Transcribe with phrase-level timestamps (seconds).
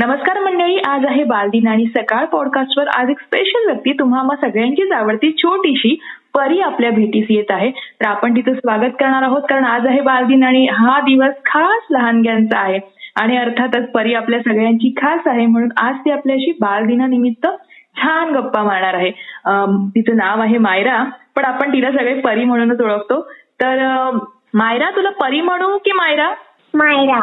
[0.00, 5.30] नमस्कार मंडळी आज आहे बालदिन आणि सकाळ पॉडकास्टवर आज एक स्पेशल व्यक्ती तुम्हाला सगळ्यांचीच आवडती
[5.38, 5.94] छोटीशी
[6.34, 7.70] परी आपल्या भेटीस येत आहे.
[7.70, 12.58] तर आपण तिचं स्वागत करणार आहोत कारण आज आहे बालदिन आणि हा दिवस खास लहानग्यांचा
[12.58, 12.78] आहे.
[13.20, 17.46] आणि अर्थातच परी आपल्या सगळ्यांची खास आहे म्हणून आज ती आपल्याशी बालदिनानिमित्त
[17.96, 19.10] छान गप्पा मारणार आहे.
[19.96, 21.02] तिचं नाव आहे मायरा
[21.36, 23.20] पण आपण तिला सगळे परी म्हणूनच ओळखतो.
[23.60, 23.84] तर
[24.54, 26.30] मायरा तुला परी म्हणू की मायरा?
[26.74, 27.20] मायरा.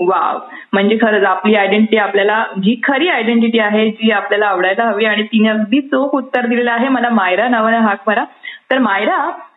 [0.00, 0.38] वाव.
[0.72, 5.48] म्हणजे खरंच आपली आयडेंटिटी आपल्याला जी खरी आयडेंटिटी आहे जी आपल्याला आवडायला हवी आणि तिने
[5.48, 8.24] अगदी चोख उत्तर दिलेलं आहे मला मायरा नावाने हाक मारा.
[8.70, 9.16] तर मायरा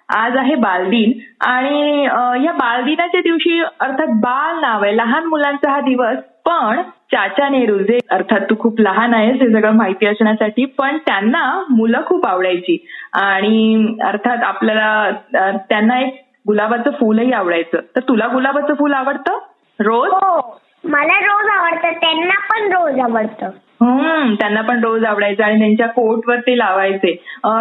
[0.10, 1.12] आज आहे बालदिन
[1.48, 2.04] आणि
[2.46, 7.98] या बालदिनाच्या दिवशी अर्थात बाल नाव आहे लहान मुलांचा हा दिवस पण चाचा नेहरू जे
[8.12, 12.78] अर्थात तू खूप लहान आहेस हे सगळं माहिती असण्यासाठी पण त्यांना मुलं खूप आवडायची.
[13.14, 17.80] आणि अर्थात आपल्याला त्यांना एक गुलाबाचं फुलही आवडायचं.
[17.96, 19.40] तर तुला गुलाबाचं फुल आवडतं?
[19.84, 20.10] रोज?
[20.14, 20.60] हो.
[20.84, 21.92] मला रोज आवडतं.
[21.92, 23.50] त्यांना पण रोज आवडतं.
[23.82, 27.14] हम्म त्यांना पण रोज आवडायचं आणि त्यांच्या कोट वर ते लावायचे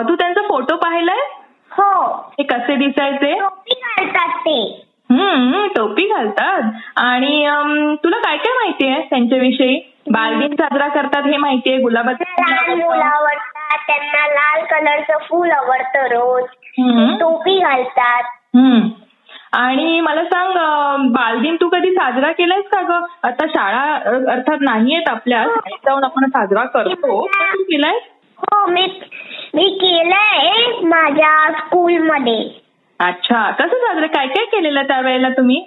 [0.08, 1.20] तू त्यांचा फोटो पाहिलाय?
[1.70, 2.16] हो.
[2.38, 3.32] ते कसे दिसायचे?
[3.38, 4.86] टोपी घालतात ते.
[5.10, 6.62] हम्म टोपी घालतात.
[6.96, 7.46] आणि
[8.04, 9.80] तुला काय काय माहिती आहे त्यांच्याविषयी?
[10.10, 13.78] बालदिन साजरा करतात हे माहितीये गुलाबाचं लहान मुलं आवडतात.
[13.86, 16.44] त्यांना लाल कलरचं फुल आवडतं रोज.
[17.20, 18.22] टोपी घालतात.
[18.54, 18.88] हम्म.
[19.52, 23.02] आणि मला सांग बालदिन तू कधी साजरा केलायस का ग?
[23.22, 23.82] आता शाळा
[24.32, 25.44] अर्थात नाहीयेत आपल्या
[25.84, 27.26] जाऊन आपण साजरा करतो.
[27.26, 27.98] तू केलाय
[28.38, 28.86] हो मी
[29.54, 32.48] मी केलंय माझ्या स्कूलमध्ये.
[33.00, 33.50] अच्छा.
[33.50, 35.62] कसं साजरं काय काय केलेलं त्यावेळेला तुम्ही?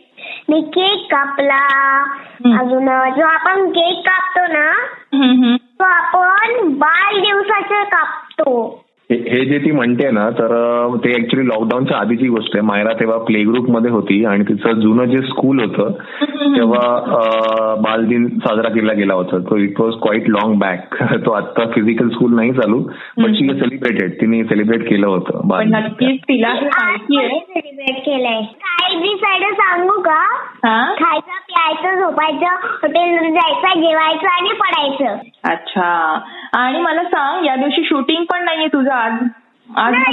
[0.49, 1.64] मी केक कापला.
[2.59, 4.72] अजून जो आपण केक कापतो ना
[5.80, 8.74] तो आपण बाल दिवसाचे कापतो.
[9.36, 10.52] हे जे ती म्हणते ना तर
[10.95, 12.61] ते ऍक्च्युली लॉकडाऊनच्या आधीची गोष्ट आहे.
[12.61, 15.92] मायरा तेव्हा प्ले ग्रुपमध्ये होती आणि तिचं जुनं जे स्कूल होतं
[16.45, 19.38] तेव्हा बालदिन साजरा केला गेला होता.
[19.49, 22.80] तो it was quite long back तो आता फिजिकल स्कूल नाही चालू
[23.17, 28.42] बट शी सेलिब्रेटेड तिने सेलिब्रेट केलं होतं नक्कीच तिला सेलिब्रेट केलंय.
[29.52, 30.36] सांगू का?
[30.93, 35.17] खायचं प्यायचं झोपायचं हॉटेल जायचं जेवायचं आणि पडायचं.
[35.52, 36.20] अच्छा.
[36.53, 39.14] आणि मला सांग या दिवशी शूटिंग पण नाहीये तुझं आज?
[39.77, 40.03] आज?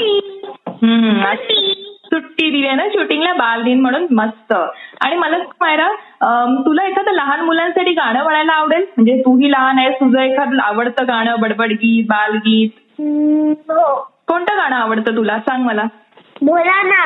[2.13, 2.87] सुट्टी दिली आहे ना?
[2.89, 4.53] शूटिंगला बालदिन म्हणून मस्त.
[4.53, 5.89] आणि मला मायरा
[6.67, 8.85] तुला एखादं लहान मुलांसाठी गाणं म्हणायला आवडेल?
[8.97, 12.81] म्हणजे तूही लहान आहेस तुझं एखादं आवडतं गाणं बडबड गीत बालगीत
[13.71, 13.95] हो.
[14.29, 15.39] कोणतं गाणं आवडतं तुला?
[15.39, 15.85] सांग मला.
[16.43, 17.05] बोला ना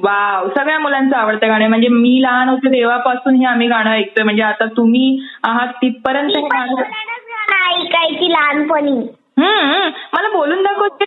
[0.00, 4.24] वाव सगळ्या मुलांचं आवडतं गाणं म्हणजे मी लहान होते तेव्हापासून हे आम्ही गाणं ऐकतोय.
[4.24, 6.82] म्हणजे आता तुम्ही आहात तिथपर्यंत हे गाणं
[7.70, 8.96] ऐकायची लहानपणी.
[9.38, 11.04] हम्म मला बोलून दाखवते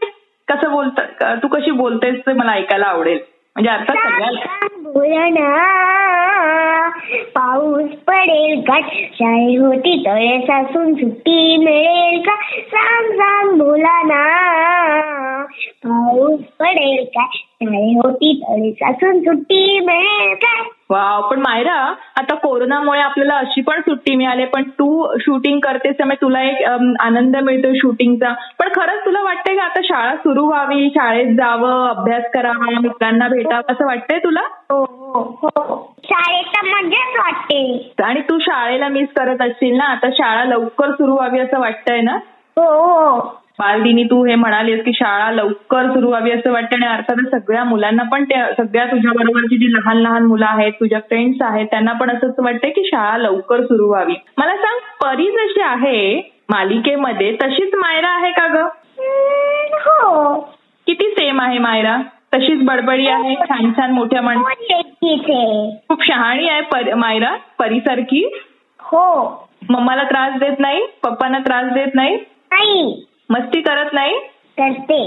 [0.47, 0.99] कसं बोलत
[1.43, 3.19] तू कशी बोलतेस ते मला ऐकायला आवडेल.
[3.55, 4.29] म्हणजे सगळ्या
[7.35, 8.79] पाऊस पडेल का?
[9.13, 12.35] शाळे होती तळे सासून सुट्टी मिळेल का?
[12.61, 14.23] सांग सांग बोला ना.
[15.83, 17.25] पाऊस पडेल का?
[17.33, 20.63] शाळे होती तळे सासून सुट्टी मिळेल का?
[20.91, 21.21] वाव.
[21.29, 26.41] पण मायरा आता कोरोनामुळे आपल्याला अशी पण सुट्टी मिळाली पण तू शूटिंग करतेस त्यामुळे तुला
[26.41, 26.65] एक
[26.99, 32.23] आनंद मिळतो शूटिंगचा पण खरंच तुला वाटतंय का आता शाळा सुरू व्हावी शाळेत जावं अभ्यास
[32.33, 34.41] करावा मित्रांना भेटावं असं वाटतंय तुला?
[34.69, 35.95] हो, हो, हो.
[36.03, 37.93] शाळेत मजाच वाटते.
[38.03, 42.13] आणि तू शाळेला मिस करत असशील ना आता शाळा लवकर सुरू व्हावी असं वाटतंय ना?
[42.57, 43.40] हो.
[43.61, 47.63] हो बालदिनी तू हे म्हणालीस की शाळा लवकर सुरू व्हावी असं वाटतं आणि अर्थातच सगळ्या
[47.63, 51.93] मुलांना पण त्या सगळ्या तुझ्या बरोबरची जी लहान लहान मुलं आहेत तुझ्या फ्रेंड्स आहेत त्यांना
[51.93, 54.13] पण असंच वाटतंय की शाळा लवकर सुरू व्हावी.
[54.37, 58.57] मला सांग परी जशी आहे मालिकेमध्ये तशीच मायरा आहे का ग?
[59.73, 60.39] हो.
[60.87, 61.97] किती सेम आहे मायरा?
[62.33, 65.17] तशीच बडबडी आहे छान छान मोठ्या माणसाची
[65.89, 68.39] खूप शहाणी आहे मायरा परीसारखी?
[68.79, 69.27] हो.
[69.69, 70.81] मम्माला त्रास देत नाही?
[71.03, 72.17] पप्पांना त्रास देत नाही.
[73.31, 74.17] मस्ती करत नाही?
[74.57, 75.01] करते.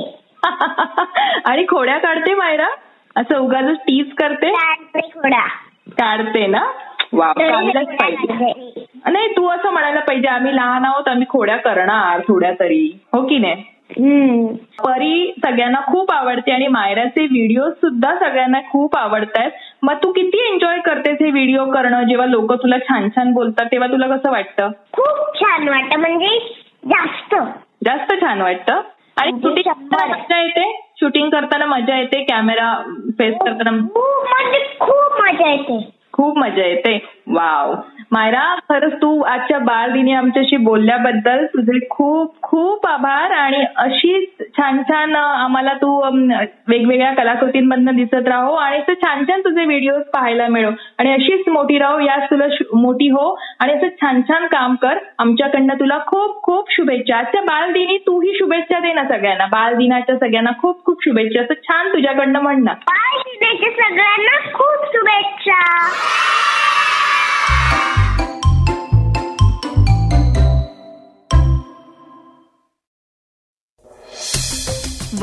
[1.44, 2.66] आणि खोड्या काढते मायरा?
[3.16, 4.52] असं उगाच टीज करते?
[4.96, 5.46] खोडा
[5.98, 6.64] काढते ना?
[7.12, 8.84] वा काढलंच पाहिजे.
[9.10, 12.86] नाही तू असं म्हणायला पाहिजे आम्ही लहान आहोत आम्ही खोड्या करणार थोड्या तरी.
[13.12, 13.64] हो की नाही?
[14.84, 19.50] परी सगळ्यांना खूप आवडते आणि मायराचे व्हिडिओ सुद्धा सगळ्यांना खूप आवडतात
[19.82, 22.02] मग तू किती एन्जॉय करतेस हे व्हिडिओ करणं?
[22.02, 24.70] जेव्हा लोक तुला छान छान बोलतात तेव्हा तुला कसं वाटतं?
[24.92, 26.00] खूप छान वाटतं.
[26.00, 26.38] म्हणजे
[26.84, 27.34] जास्त.
[27.84, 28.80] जास्त छान वाटतं.
[29.16, 30.88] आणि शूटिंग मजा येते.
[31.00, 32.24] शूटिंग करताना मजा येते.
[32.24, 32.82] कॅमेरा
[33.18, 33.86] फेस करताना
[34.80, 35.90] खूप मजा येते.
[36.12, 37.22] खूप मजा येते.
[37.26, 37.74] वाव
[38.14, 44.28] मायरा खरंच तू आजच्या बालदिनी आमच्याशी बोलल्याबद्दल तुझे खूप खूप आभार आणि अशीच
[44.58, 45.90] छान छान आम्हाला तू
[46.68, 51.78] वेगवेगळ्या कलाकृतींमधनं दिसत राहो आणि असं छान छान तुझे व्हिडिओ पाहायला मिळो आणि अशीच मोठी
[51.78, 54.98] राहो याच तुला मोठी हो आणि असं छान छान काम कर.
[55.18, 57.16] आमच्याकडनं तुला खूप खूप शुभेच्छा.
[57.16, 59.46] आजच्या बालदिनी तूही शुभेच्छा दे ना सगळ्यांना.
[59.46, 61.40] बालदिनाच्या सगळ्यांना खूप खूप शुभेच्छा.
[61.40, 62.72] असं छान तुझ्याकडनं म्हणणं.
[63.70, 65.60] सगळ्यांना खूप शुभेच्छा.